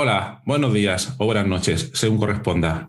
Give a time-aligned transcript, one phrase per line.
[0.00, 2.88] Hola, buenos días o buenas noches, según corresponda.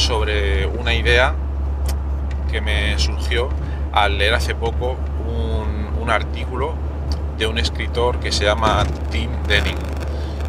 [0.00, 1.34] Sobre una idea
[2.50, 3.50] que me surgió
[3.92, 6.74] al leer hace poco un, artículo
[7.38, 9.76] de un escritor que se llama Tim Denning.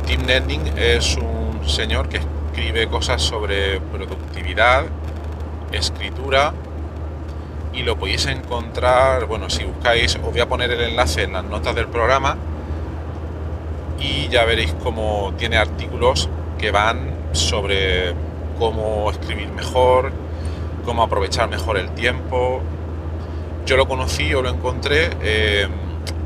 [0.07, 4.85] Tim Denning es un señor que escribe cosas sobre productividad,
[5.71, 6.53] escritura
[7.73, 11.43] y lo podéis encontrar, bueno, si buscáis, os voy a poner el enlace en las
[11.43, 12.37] notas del programa
[13.99, 18.15] y ya veréis cómo tiene artículos que van sobre
[18.61, 20.11] cómo escribir mejor,
[20.85, 22.61] cómo aprovechar mejor el tiempo.
[23.65, 25.67] Yo lo conocí o lo encontré eh,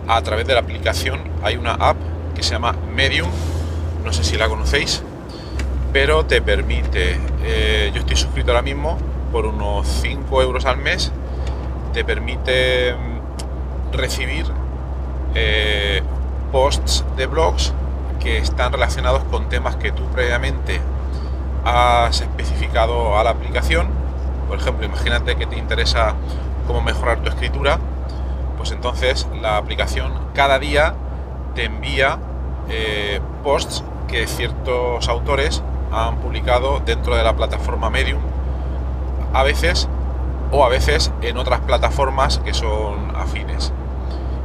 [0.06, 1.22] a través de la aplicación.
[1.44, 1.96] Hay una app
[2.36, 3.30] que se llama Medium,
[4.04, 5.02] no sé si la conocéis,
[5.94, 8.98] pero te permite, eh, yo estoy suscrito ahora mismo
[9.32, 11.14] por unos 5 euros al mes,
[11.94, 14.46] te permite mm, recibir
[15.36, 16.02] eh,
[16.52, 17.72] posts de blogs
[18.20, 20.82] que están relacionados con temas que tú previamente
[21.66, 23.88] has especificado a la aplicación.
[24.48, 26.14] Por ejemplo, imagínate que te interesa
[26.68, 27.80] cómo mejorar tu escritura,
[28.58, 30.94] pues entonces la aplicación cada día
[31.56, 32.20] te envía
[32.70, 38.22] eh, posts que ciertos autores han publicado dentro de la plataforma Medium,
[39.34, 39.88] a veces
[40.52, 43.74] o a veces en otras plataformas que son afines.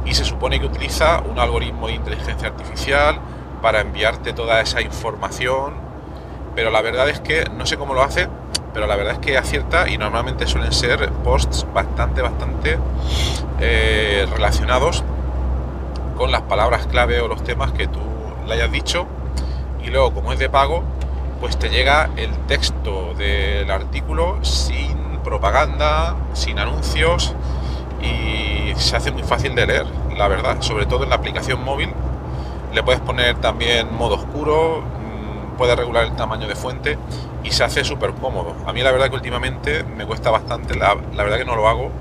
[0.05, 3.19] Y se supone que utiliza un algoritmo de inteligencia artificial
[3.61, 5.90] para enviarte toda esa información,
[6.55, 8.27] pero la verdad es que no sé cómo lo hace,
[8.73, 12.77] pero la verdad es que acierta y normalmente suelen ser posts bastante, bastante
[13.59, 15.03] eh, relacionados
[16.17, 17.99] con las palabras clave o los temas que tú
[18.47, 19.07] le hayas dicho
[19.83, 20.83] y luego como es de pago,
[21.39, 27.33] pues te llega el texto del artículo sin propaganda, sin anuncios
[28.01, 29.85] y se hace muy fácil de leer,
[30.17, 31.89] la verdad, sobre todo en la aplicación móvil.
[32.73, 34.83] Le puedes poner también modo oscuro,
[35.57, 36.97] puedes regular el tamaño de fuente
[37.43, 38.55] y se hace súper cómodo.
[38.65, 41.91] A mí la verdad que últimamente me cuesta bastante, la, verdad que no lo hago,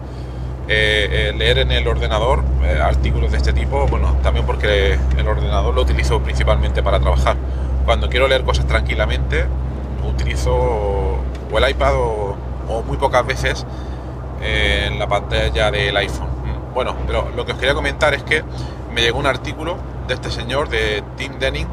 [0.69, 5.27] eh, eh, leer en el ordenador eh, artículos de este tipo, bueno, también porque el
[5.27, 7.37] ordenador lo utilizo principalmente para trabajar.
[7.85, 9.47] Cuando quiero leer cosas tranquilamente,
[10.07, 12.37] utilizo o el iPad o
[12.87, 13.67] muy pocas veces
[14.41, 16.29] en la pantalla del iPhone.
[16.75, 18.45] Bueno, pero lo que os quería comentar es que
[18.95, 21.67] me llegó un artículo de este señor, de Tim Denning,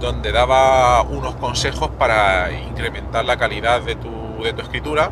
[0.00, 5.10] donde daba unos consejos para incrementar la calidad de tu, de tu escritura.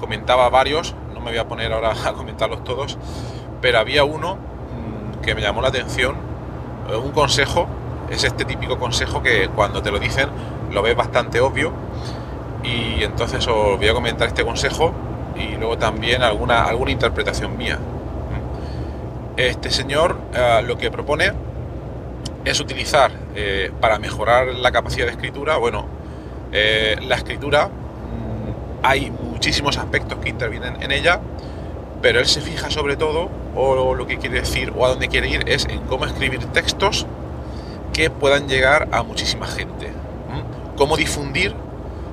[0.00, 2.98] Comentaba varios, no me voy a poner ahora a comentarlos todos,
[3.62, 6.16] pero había uno mm, que me llamó la atención.
[6.90, 7.68] Eh, un consejo,
[8.10, 10.28] es este típico consejo que cuando te lo dicen
[10.72, 11.72] lo ves bastante obvio.
[12.64, 14.92] Y entonces os voy a comentar este consejo
[15.36, 17.78] y luego también alguna, alguna interpretación mía.
[19.36, 21.32] Este señor eh, lo que propone
[22.44, 25.86] es utilizar eh, para mejorar la capacidad de escritura, bueno,
[26.52, 31.20] eh, la escritura mm, hay muchísimos aspectos que intervienen en ella,
[32.00, 35.28] pero él se fija sobre todo, o lo que quiere decir, o a dónde quiere
[35.28, 37.06] ir, es en cómo escribir textos
[37.92, 39.90] que puedan llegar a muchísima gente.
[40.76, 41.54] Cómo difundir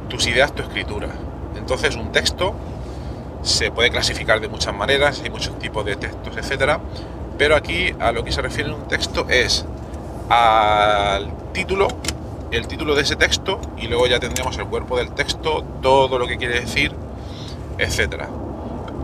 [0.08, 1.10] tus ideas, tu escritura.
[1.58, 2.54] Entonces un texto
[3.42, 6.80] se puede clasificar de muchas maneras, hay muchos tipos de textos, etcétera,
[7.38, 9.66] pero aquí a lo que se refiere un texto es
[10.32, 11.90] al título,
[12.52, 16.26] el título de ese texto y luego ya tendremos el cuerpo del texto, todo lo
[16.26, 16.94] que quiere decir,
[17.78, 18.30] etcétera.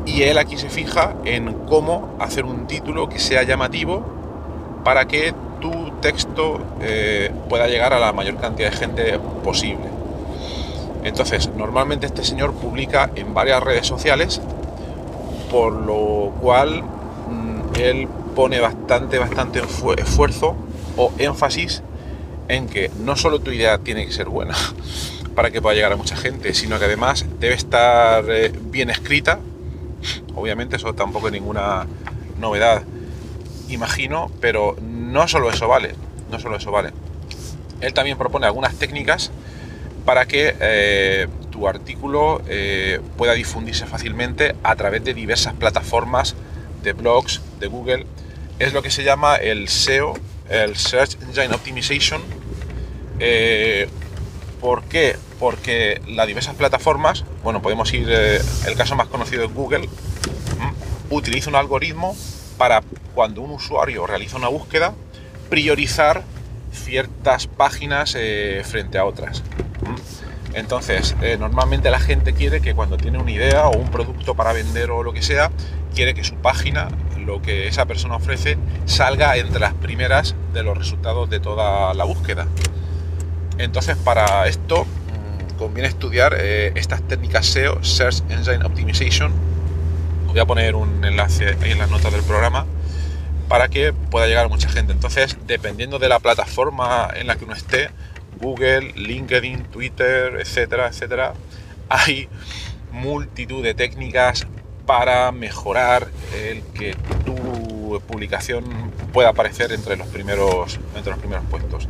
[0.05, 4.05] Y él aquí se fija en cómo hacer un título que sea llamativo
[4.85, 9.83] para que tu texto eh, pueda llegar a la mayor cantidad de gente posible.
[11.03, 14.39] Entonces, normalmente este señor publica en varias redes sociales,
[15.51, 19.59] por lo cual mm, él pone bastante, bastante
[19.97, 20.55] esfuerzo
[20.97, 21.81] o énfasis
[22.49, 24.55] en que no solo tu idea tiene que ser buena
[25.35, 29.39] para que pueda llegar a mucha gente, sino que además debe estar eh, bien escrita.
[30.35, 31.85] Obviamente eso tampoco es ninguna
[32.39, 32.83] novedad,
[33.69, 35.93] imagino, pero no solo eso vale,
[36.31, 36.91] no solo eso vale.
[37.81, 39.31] Él también propone algunas técnicas
[40.05, 46.35] para que eh, tu artículo eh, pueda difundirse fácilmente a través de diversas plataformas
[46.81, 48.05] de blogs de Google.
[48.59, 50.13] Es lo que se llama el SEO,
[50.49, 52.21] el Search Engine Optimization.
[53.19, 53.89] Eh,
[54.61, 55.15] ¿Por qué?
[55.39, 59.87] Porque las diversas plataformas, bueno, podemos ir, el caso más conocido es Google,
[61.09, 62.15] utiliza un algoritmo
[62.57, 62.81] para
[63.13, 64.93] cuando un usuario realiza una búsqueda,
[65.49, 66.23] priorizar
[66.71, 69.43] ciertas páginas eh, frente a otras.
[70.53, 74.53] Entonces, eh, normalmente la gente quiere que cuando tiene una idea o un producto para
[74.53, 75.51] vender o lo que sea,
[75.93, 76.87] quiere que su página,
[77.27, 82.05] lo que esa persona ofrece, salga entre las primeras de los resultados de toda la
[82.05, 82.47] búsqueda.
[83.57, 89.31] Entonces, para esto mm, conviene estudiar eh, estas técnicas SEO, Search Engine Optimization.
[90.27, 92.65] Voy a poner un enlace ahí en las notas del programa
[93.49, 94.93] para que pueda llegar a mucha gente.
[94.93, 97.89] Entonces, dependiendo de la plataforma en la que uno esté,
[98.39, 101.33] Google, LinkedIn, Twitter, etcétera, etcétera,
[101.89, 102.29] hay
[102.91, 104.47] multitud de técnicas
[104.87, 106.95] para mejorar el que
[107.25, 108.63] tu publicación
[109.13, 111.87] pueda aparecer entre los primeros, entre los primeros puestos.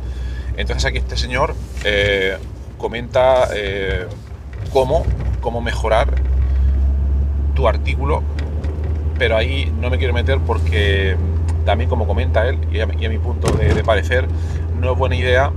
[0.56, 1.54] Entonces aquí este señor
[1.84, 2.36] eh,
[2.76, 4.06] comenta eh,
[4.72, 5.06] cómo,
[5.40, 6.08] cómo mejorar
[7.54, 8.22] tu artículo,
[9.16, 11.16] pero ahí no me quiero meter porque
[11.64, 14.26] también como comenta él, y a, mi punto de, parecer,
[14.80, 15.52] no es buena idea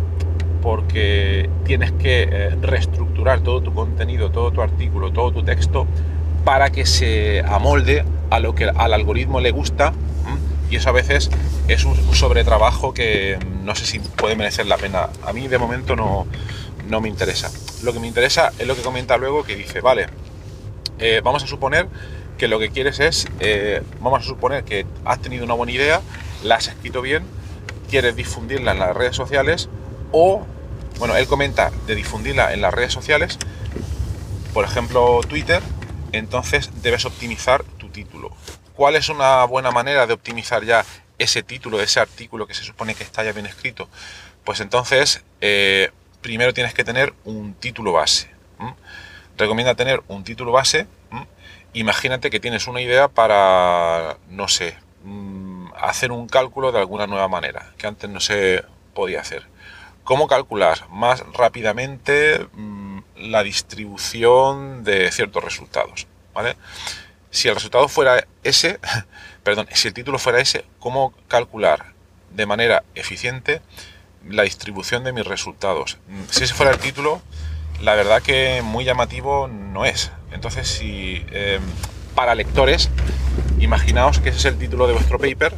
[0.61, 5.87] porque tienes que eh, reestructurar todo tu contenido, todo tu artículo, todo tu texto
[6.43, 9.93] para que se amolde a lo que al algoritmo le gusta
[10.69, 11.29] y eso a veces
[11.67, 15.09] es un sobretrabajo que no sé si puede merecer la pena.
[15.25, 16.25] A mí de momento no,
[16.87, 17.51] no me interesa.
[17.83, 20.07] Lo que me interesa es lo que comenta luego que dice, vale,
[20.99, 21.87] eh, vamos a suponer
[22.37, 26.01] que lo que quieres es, eh, vamos a suponer que has tenido una buena idea,
[26.43, 27.23] la has escrito bien,
[27.89, 29.69] quieres difundirla en las redes sociales
[30.11, 30.45] o,
[30.99, 33.37] bueno, él comenta de difundirla en las redes sociales,
[34.53, 35.61] por ejemplo Twitter,
[36.11, 38.35] entonces debes optimizar tu título.
[38.75, 40.85] ¿Cuál es una buena manera de optimizar ya
[41.17, 43.89] ese título, ese artículo que se supone que está ya bien escrito?
[44.43, 45.91] Pues entonces, eh,
[46.21, 48.29] primero tienes que tener un título base.
[49.37, 50.87] Recomienda tener un título base
[51.73, 57.27] imagínate que tienes una idea para, no sé, mm, hacer un cálculo de alguna nueva
[57.27, 58.63] manera, que antes no se
[58.93, 59.43] podía hacer.
[60.03, 62.80] ¿Cómo calcular más rápidamente mm,
[63.21, 66.07] la distribución de ciertos resultados?
[66.33, 66.55] ¿vale?
[67.29, 68.79] Si el resultado fuera ese,
[69.43, 71.93] perdón, si el título fuera ese, ¿cómo calcular
[72.31, 73.61] de manera eficiente
[74.27, 75.97] la distribución de mis resultados?
[76.29, 77.21] Si ese fuera el título,
[77.81, 80.11] la verdad que muy llamativo no es.
[80.31, 81.61] Entonces, si em,
[82.15, 82.89] para lectores,
[83.59, 85.55] imaginaos que ese es el título de vuestro paper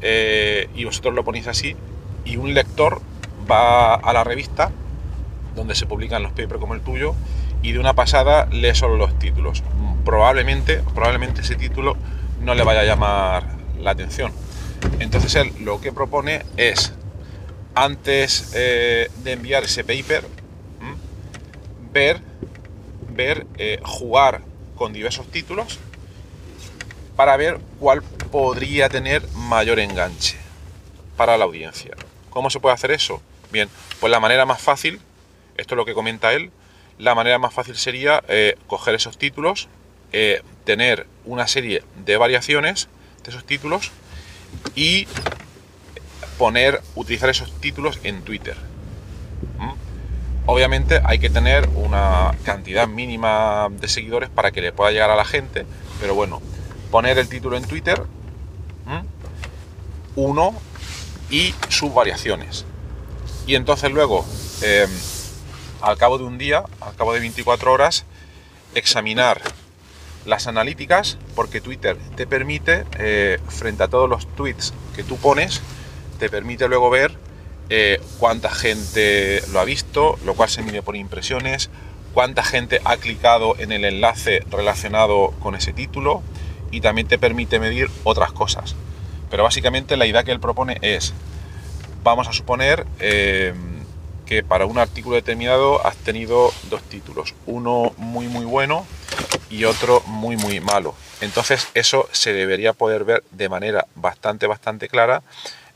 [0.00, 1.76] eh, y vosotros lo ponéis así
[2.24, 3.00] y un lector
[3.50, 4.70] va a la revista
[5.56, 7.14] donde se publican los papers como el tuyo
[7.62, 9.62] y de una pasada lee solo los títulos.
[10.04, 11.96] Probablemente, probablemente ese título
[12.40, 13.44] no le vaya a llamar
[13.80, 14.32] la atención.
[15.00, 16.92] Entonces él lo que propone es,
[17.74, 20.24] antes eh, de enviar ese paper,
[21.92, 22.20] ver
[23.16, 24.42] ver, eh, jugar
[24.76, 25.78] con diversos títulos
[27.16, 30.36] para ver cuál podría tener mayor enganche
[31.16, 31.96] para la audiencia.
[32.30, 33.22] ¿Cómo se puede hacer eso?
[33.50, 35.00] Bien, pues la manera más fácil,
[35.56, 36.50] esto es lo que comenta él,
[36.98, 39.68] la manera más fácil sería eh, coger esos títulos,
[40.12, 42.88] eh, tener una serie de variaciones
[43.24, 43.90] de esos títulos
[44.74, 45.06] y
[46.38, 48.56] poner, utilizar esos títulos en Twitter.
[50.48, 55.16] Obviamente hay que tener una cantidad mínima de seguidores para que le pueda llegar a
[55.16, 55.66] la gente,
[56.00, 56.40] pero bueno,
[56.92, 58.00] poner el título en Twitter,
[60.14, 60.54] uno
[61.30, 62.64] y sus variaciones.
[63.46, 64.24] Y entonces luego,
[64.62, 64.88] em,
[65.80, 68.04] al cabo de un día, al cabo de 24 horas,
[68.74, 69.40] examinar
[70.24, 75.62] las analíticas, porque Twitter te permite, eh, frente a todos los tweets que tú pones,
[76.18, 77.12] te permite luego ver
[77.68, 81.70] eh, cuánta gente lo ha visto, lo cual se mide por impresiones,
[82.12, 86.22] cuánta gente ha clicado en el enlace relacionado con ese título
[86.70, 88.74] y también te permite medir otras cosas.
[89.30, 91.12] Pero básicamente la idea que él propone es,
[92.02, 93.52] vamos a suponer eh,
[94.26, 98.86] que para un artículo determinado has tenido dos títulos, uno muy muy bueno
[99.48, 100.94] y otro muy muy malo.
[101.20, 105.22] Entonces eso se debería poder ver de manera bastante bastante clara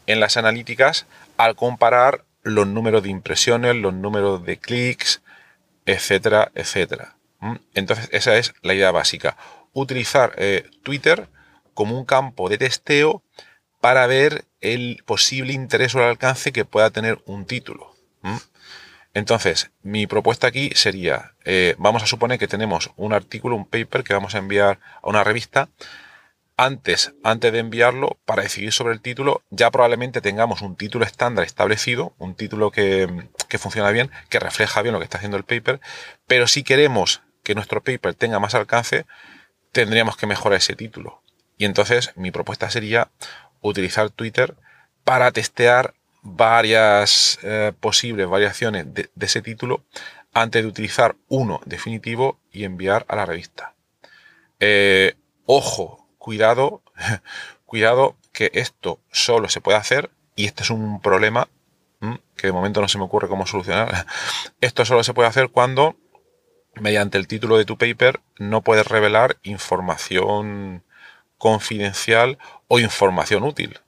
[0.07, 5.23] en las analíticas al comparar los números de impresiones, los números de clics,
[5.87, 7.14] etcétera, etcétera.
[7.75, 9.37] Entonces esa es la idea básica.
[9.73, 11.28] Utilizar eh, Twitter
[11.75, 13.23] como un campo de testeo
[13.80, 17.89] para ver el posible interés o el alcance que pueda tener un título.
[19.12, 24.04] Entonces, mi propuesta aquí sería, eh, vamos a suponer que tenemos un artículo, un paper
[24.04, 25.68] que vamos a enviar a una revista.
[26.56, 31.44] Antes, antes de enviarlo, para decidir sobre el título, ya probablemente tengamos un título estándar
[31.44, 33.08] establecido, un título que,
[33.48, 35.80] que funciona bien, que refleja bien lo que está haciendo el paper,
[36.26, 39.06] pero si queremos que nuestro paper tenga más alcance,
[39.72, 41.22] tendríamos que mejorar ese título.
[41.56, 43.10] Y entonces mi propuesta sería
[43.60, 44.54] utilizar Twitter
[45.04, 49.84] para testear varias eh, posibles variaciones de, ese título
[50.32, 53.74] antes de utilizar uno definitivo y enviar a la revista.
[54.60, 55.14] Eh,
[55.46, 56.82] ojo, cuidado,
[57.66, 61.48] cuidado que esto solo se puede hacer y este es un problema
[62.36, 64.06] que de momento no se me ocurre cómo solucionar.
[64.60, 65.96] Esto solo se puede hacer cuando
[66.74, 70.82] mediante el título de tu paper no puedes revelar información
[71.36, 73.80] confidencial o información útil.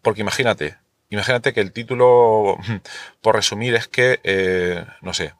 [0.00, 0.78] Porque imagínate,
[1.10, 2.58] imagínate que el título,
[3.20, 5.34] por resumir, es que, eh, no sé,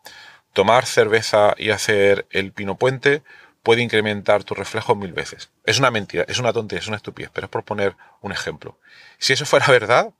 [0.52, 3.22] tomar cerveza y hacer el pino puente
[3.64, 5.50] puede incrementar tu reflejo mil veces.
[5.64, 8.78] Es una mentira, es una tontería, es una estupidez, pero es por poner un ejemplo.
[9.18, 10.12] Si eso fuera verdad,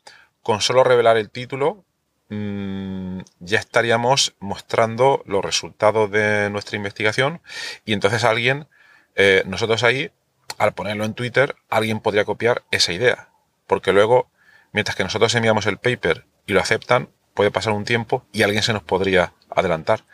[0.43, 1.85] con solo revelar el título,
[2.31, 7.41] mm, ya estaríamos mostrando los resultados de nuestra investigación
[7.85, 8.67] y entonces alguien,
[9.15, 10.11] eh, nosotros ahí,
[10.59, 13.29] al ponerlo en Twitter, alguien podría copiar esa idea.
[13.67, 14.29] Porque luego
[14.75, 18.65] Mientras que nosotros enviamos el paper y lo aceptan, puede pasar un tiempo y alguien
[18.65, 20.05] se nos podría adelantar.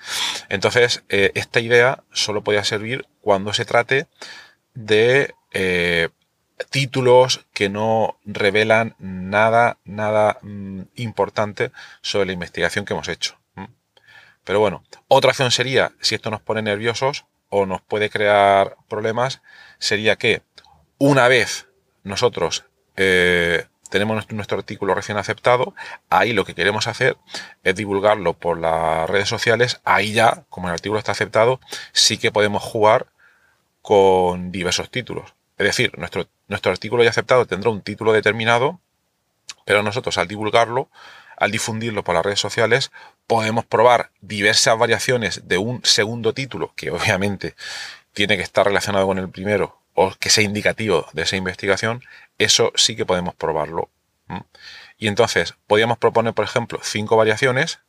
[0.51, 4.07] Entonces, eh, esta idea solo podría servir cuando se trate
[4.75, 6.11] de eh,
[6.69, 13.39] títulos que no revelan nada, nada mm, importante sobre la investigación que hemos hecho.
[14.45, 19.41] Pero bueno, otra opción sería, si esto nos pone nerviosos o nos puede crear problemas,
[19.79, 20.43] sería que
[20.99, 21.69] una vez
[22.03, 22.65] nosotros
[22.97, 25.75] eh, tenemos nuestro artículo recién aceptado,
[26.09, 27.17] ahí lo que queremos hacer
[27.65, 31.61] es divulgarlo por las redes sociales, ahí ya, como el artículo está aceptado,
[31.93, 33.09] sí que podemos jugar
[33.83, 35.35] con diversos títulos.
[35.59, 38.81] Es decir, nuestro, nuestro artículo ya aceptado tendrá un título determinado,
[39.67, 40.89] pero nosotros al divulgarlo,
[41.37, 42.93] al difundirlo por las redes sociales,
[43.27, 47.57] podemos probar diversas variaciones de un segundo título, que obviamente
[48.13, 49.81] tiene que estar relacionado con el primero
[50.19, 52.03] que sea indicativo de esa investigación,
[52.39, 53.91] eso sí que podemos probarlo.
[54.97, 57.81] Y entonces, podríamos proponer, por ejemplo, cinco variaciones,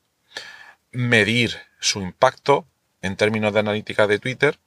[0.91, 2.65] medir su impacto
[3.01, 4.59] en términos de analítica de Twitter,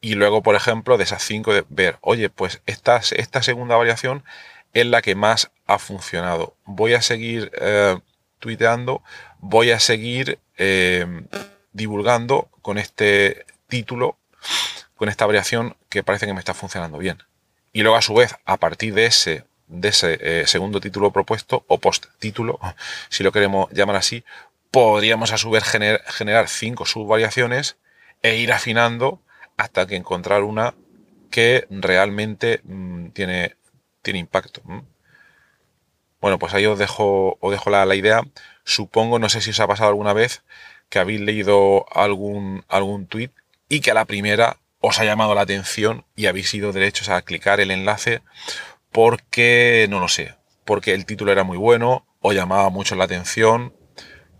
[0.00, 4.22] y luego, por ejemplo, de esas cinco, ver, oye, pues esta, esta segunda variación
[4.72, 6.54] es la que más ha funcionado.
[6.64, 7.98] Voy a seguir eh,
[8.38, 9.02] tuiteando,
[9.38, 11.06] voy a seguir eh,
[11.72, 14.18] divulgando con este título,
[14.94, 17.22] con esta variación que parece que me está funcionando bien.
[17.72, 21.64] Y luego, a su vez, a partir de ese, de ese eh, segundo título propuesto,
[21.68, 22.58] o post-título,
[23.08, 24.24] si lo queremos llamar así,
[24.70, 27.76] podríamos a su vez generar cinco subvariaciones
[28.22, 29.20] e ir afinando
[29.56, 30.74] hasta que encontrar una
[31.30, 33.56] que realmente mm, tiene,
[34.02, 34.62] tiene impacto.
[36.20, 38.22] Bueno, pues ahí os dejo, os dejo la, la, idea.
[38.64, 40.42] Supongo, no sé si os ha pasado alguna vez
[40.88, 43.30] que habéis leído algún, algún tweet
[43.68, 47.22] y que a la primera os ha llamado la atención y habéis ido derechos a
[47.22, 48.22] clicar el enlace
[48.92, 53.74] porque, no lo sé, porque el título era muy bueno o llamaba mucho la atención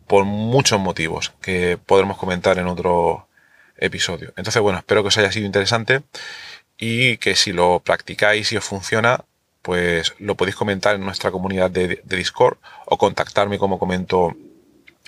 [0.07, 3.29] por muchos motivos que podremos comentar en otro
[3.77, 4.33] episodio.
[4.37, 6.03] Entonces, bueno, espero que os haya sido interesante
[6.79, 9.25] y que si lo practicáis y os funciona,
[9.63, 14.35] pues lo podéis comentar en nuestra comunidad de, de Discord o contactarme como comento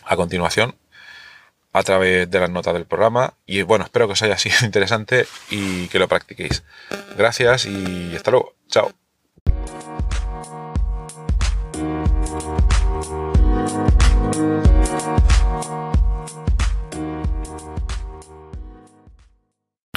[0.04, 0.74] a continuación
[1.72, 3.34] a través de las notas del programa.
[3.46, 6.62] Y bueno, espero que os haya sido interesante y que lo practiquéis.
[7.16, 8.54] Gracias y hasta luego.
[8.68, 8.92] Chao.